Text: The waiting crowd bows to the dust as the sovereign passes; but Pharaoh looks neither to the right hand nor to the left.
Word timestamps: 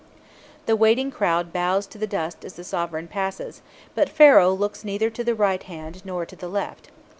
The 0.65 0.75
waiting 0.75 1.11
crowd 1.11 1.53
bows 1.53 1.85
to 1.85 1.99
the 1.99 2.07
dust 2.07 2.43
as 2.43 2.53
the 2.55 2.63
sovereign 2.63 3.07
passes; 3.07 3.61
but 3.93 4.09
Pharaoh 4.09 4.51
looks 4.51 4.83
neither 4.83 5.11
to 5.11 5.23
the 5.23 5.35
right 5.35 5.61
hand 5.61 6.03
nor 6.03 6.25
to 6.25 6.35
the 6.35 6.49
left. 6.49 6.89